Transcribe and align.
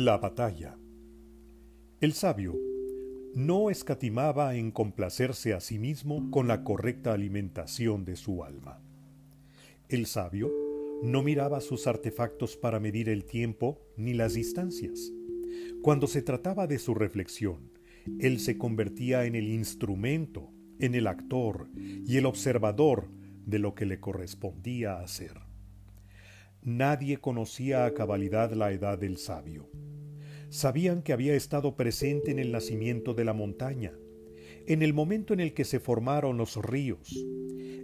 La 0.00 0.16
batalla. 0.16 0.78
El 2.00 2.12
sabio 2.12 2.54
no 3.34 3.68
escatimaba 3.68 4.54
en 4.54 4.70
complacerse 4.70 5.54
a 5.54 5.60
sí 5.60 5.80
mismo 5.80 6.30
con 6.30 6.46
la 6.46 6.62
correcta 6.62 7.12
alimentación 7.12 8.04
de 8.04 8.14
su 8.14 8.44
alma. 8.44 8.80
El 9.88 10.06
sabio 10.06 10.52
no 11.02 11.24
miraba 11.24 11.60
sus 11.60 11.88
artefactos 11.88 12.56
para 12.56 12.78
medir 12.78 13.08
el 13.08 13.24
tiempo 13.24 13.80
ni 13.96 14.14
las 14.14 14.34
distancias. 14.34 15.12
Cuando 15.82 16.06
se 16.06 16.22
trataba 16.22 16.68
de 16.68 16.78
su 16.78 16.94
reflexión, 16.94 17.72
él 18.20 18.38
se 18.38 18.56
convertía 18.56 19.24
en 19.24 19.34
el 19.34 19.48
instrumento, 19.48 20.52
en 20.78 20.94
el 20.94 21.08
actor 21.08 21.70
y 21.74 22.18
el 22.18 22.26
observador 22.26 23.08
de 23.46 23.58
lo 23.58 23.74
que 23.74 23.84
le 23.84 23.98
correspondía 23.98 25.00
hacer. 25.00 25.47
Nadie 26.62 27.18
conocía 27.18 27.86
a 27.86 27.94
cabalidad 27.94 28.52
la 28.52 28.72
edad 28.72 28.98
del 28.98 29.16
sabio. 29.16 29.68
Sabían 30.50 31.02
que 31.02 31.12
había 31.12 31.34
estado 31.34 31.76
presente 31.76 32.30
en 32.30 32.38
el 32.38 32.52
nacimiento 32.52 33.14
de 33.14 33.24
la 33.24 33.32
montaña, 33.32 33.92
en 34.66 34.82
el 34.82 34.92
momento 34.92 35.34
en 35.34 35.40
el 35.40 35.54
que 35.54 35.64
se 35.64 35.80
formaron 35.80 36.36
los 36.36 36.56
ríos, 36.56 37.14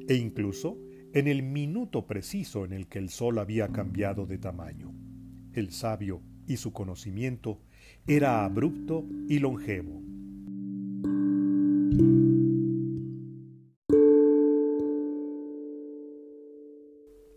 e 0.09 0.15
incluso 0.15 0.79
en 1.13 1.29
el 1.29 1.43
minuto 1.43 2.07
preciso 2.07 2.65
en 2.65 2.73
el 2.73 2.89
que 2.89 2.99
el 2.99 3.09
sol 3.09 3.39
había 3.39 3.69
cambiado 3.69 4.27
de 4.27 4.39
tamaño. 4.39 4.93
El 5.53 5.71
sabio 5.71 6.23
y 6.47 6.57
su 6.57 6.73
conocimiento 6.73 7.61
era 8.07 8.45
abrupto 8.45 9.07
y 9.29 9.39
longevo. 9.39 10.03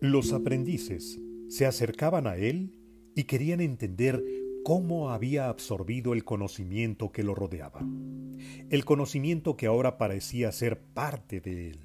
Los 0.02 0.33
aprendices 0.33 1.19
se 1.47 1.65
acercaban 1.65 2.27
a 2.27 2.37
él 2.37 2.73
y 3.15 3.23
querían 3.23 3.61
entender 3.61 4.23
cómo 4.63 5.11
había 5.11 5.47
absorbido 5.47 6.13
el 6.13 6.23
conocimiento 6.25 7.11
que 7.11 7.23
lo 7.23 7.33
rodeaba, 7.33 7.88
el 8.69 8.85
conocimiento 8.85 9.55
que 9.55 9.66
ahora 9.66 9.97
parecía 9.97 10.52
ser 10.52 10.80
parte 10.80 11.39
de 11.39 11.69
él. 11.69 11.80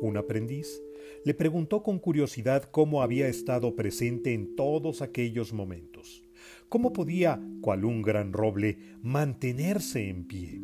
Un 0.00 0.16
aprendiz 0.16 0.82
le 1.24 1.34
preguntó 1.34 1.82
con 1.82 1.98
curiosidad 1.98 2.64
cómo 2.64 3.02
había 3.02 3.28
estado 3.28 3.76
presente 3.76 4.32
en 4.34 4.56
todos 4.56 5.02
aquellos 5.02 5.52
momentos, 5.52 6.22
cómo 6.68 6.92
podía, 6.92 7.40
cual 7.60 7.84
un 7.84 8.02
gran 8.02 8.32
roble, 8.32 8.78
mantenerse 9.02 10.08
en 10.08 10.26
pie. 10.26 10.60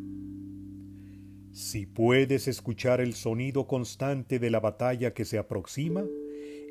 Si 1.51 1.87
puedes 1.87 2.47
escuchar 2.47 3.01
el 3.01 3.15
sonido 3.15 3.67
constante 3.67 4.37
de 4.37 4.51
la 4.51 4.59
batalla 4.59 5.13
que 5.15 5.25
se 5.25 5.39
aproxima, 5.39 6.05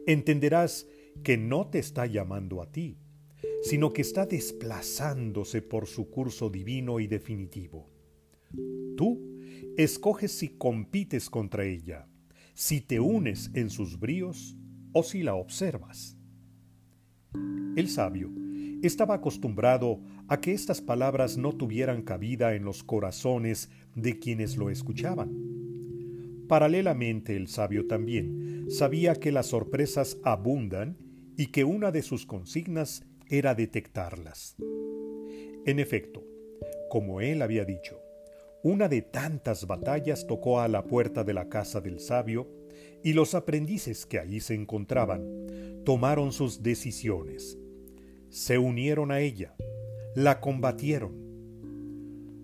entenderás 0.06 0.86
que 1.22 1.36
no 1.36 1.68
te 1.68 1.78
está 1.78 2.06
llamando 2.06 2.62
a 2.62 2.70
ti, 2.70 2.98
sino 3.62 3.92
que 3.92 4.02
está 4.02 4.26
desplazándose 4.26 5.62
por 5.62 5.86
su 5.86 6.10
curso 6.10 6.50
divino 6.50 7.00
y 7.00 7.06
definitivo. 7.06 7.90
Tú 8.96 9.40
escoges 9.76 10.32
si 10.32 10.50
compites 10.50 11.28
contra 11.28 11.64
ella, 11.64 12.08
si 12.54 12.80
te 12.80 13.00
unes 13.00 13.50
en 13.54 13.70
sus 13.70 13.98
bríos 13.98 14.56
o 14.92 15.02
si 15.02 15.22
la 15.22 15.34
observas. 15.34 16.16
El 17.76 17.88
sabio 17.88 18.30
estaba 18.82 19.16
acostumbrado 19.16 20.00
a 20.28 20.40
que 20.40 20.52
estas 20.52 20.80
palabras 20.80 21.36
no 21.36 21.52
tuvieran 21.52 22.02
cabida 22.02 22.54
en 22.54 22.64
los 22.64 22.82
corazones 22.82 23.70
de 23.94 24.18
quienes 24.18 24.56
lo 24.56 24.70
escuchaban. 24.70 25.30
Paralelamente 26.48 27.36
el 27.36 27.48
sabio 27.48 27.86
también 27.86 28.66
sabía 28.70 29.16
que 29.16 29.32
las 29.32 29.48
sorpresas 29.48 30.18
abundan 30.22 30.96
y 31.36 31.48
que 31.48 31.64
una 31.64 31.90
de 31.92 32.02
sus 32.02 32.26
consignas 32.26 33.04
era 33.28 33.54
detectarlas. 33.54 34.56
En 35.66 35.78
efecto, 35.78 36.24
como 36.88 37.20
él 37.20 37.42
había 37.42 37.64
dicho, 37.64 38.00
una 38.62 38.88
de 38.88 39.02
tantas 39.02 39.66
batallas 39.66 40.26
tocó 40.26 40.60
a 40.60 40.68
la 40.68 40.84
puerta 40.84 41.24
de 41.24 41.34
la 41.34 41.48
casa 41.48 41.80
del 41.80 42.00
sabio 42.00 42.48
y 43.02 43.12
los 43.12 43.34
aprendices 43.34 44.06
que 44.06 44.18
allí 44.18 44.40
se 44.40 44.54
encontraban 44.54 45.82
tomaron 45.84 46.32
sus 46.32 46.62
decisiones. 46.62 47.58
Se 48.28 48.58
unieron 48.58 49.12
a 49.12 49.20
ella, 49.20 49.54
la 50.14 50.40
combatieron. 50.40 51.26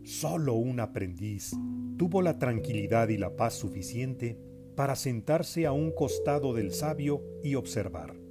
Solo 0.04 0.54
un 0.54 0.80
aprendiz 0.80 1.52
tuvo 1.96 2.22
la 2.22 2.38
tranquilidad 2.38 3.08
y 3.08 3.18
la 3.18 3.36
paz 3.36 3.54
suficiente 3.54 4.38
para 4.76 4.96
sentarse 4.96 5.66
a 5.66 5.72
un 5.72 5.92
costado 5.92 6.54
del 6.54 6.72
sabio 6.72 7.22
y 7.42 7.54
observar 7.54 8.21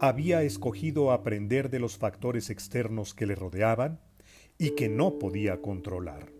había 0.00 0.42
escogido 0.42 1.10
aprender 1.10 1.70
de 1.70 1.80
los 1.80 1.98
factores 1.98 2.50
externos 2.50 3.14
que 3.14 3.26
le 3.26 3.34
rodeaban 3.34 4.00
y 4.56 4.70
que 4.70 4.88
no 4.88 5.18
podía 5.18 5.60
controlar. 5.60 6.32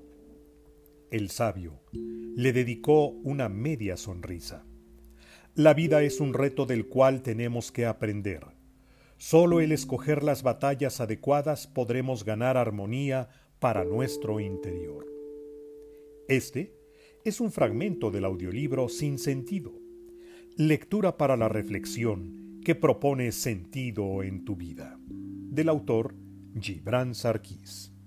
El 1.11 1.31
sabio 1.31 1.81
le 1.93 2.53
dedicó 2.53 3.09
una 3.09 3.49
media 3.49 3.97
sonrisa. 3.97 4.65
La 5.55 5.75
vida 5.75 6.03
es 6.03 6.21
un 6.21 6.35
reto 6.35 6.67
del 6.67 6.87
cual 6.87 7.23
tenemos 7.23 7.73
que 7.73 7.87
aprender. 7.87 8.45
Solo 9.17 9.61
el 9.61 9.73
escoger 9.73 10.23
las 10.23 10.45
batallas 10.45 11.01
adecuadas 11.01 11.67
podremos 11.67 12.25
ganar 12.25 12.57
armonía 12.57 13.29
para 13.59 13.85
nuestro 13.85 14.39
interior. 14.39 15.05
Este 16.29 16.75
es 17.25 17.41
un 17.41 17.51
fragmento 17.51 18.13
del 18.13 18.25
audiolibro 18.25 18.89
Sin 18.89 19.19
Sentido, 19.19 19.73
lectura 20.57 21.17
para 21.17 21.37
la 21.37 21.49
reflexión 21.49 22.48
que 22.69 22.75
propone 22.75 23.33
sentido 23.33 24.23
en 24.23 24.45
tu 24.45 24.55
vida. 24.55 24.99
Del 25.09 25.71
autor 25.71 26.15
Gibran 26.61 27.15
Sarkis. 27.15 27.98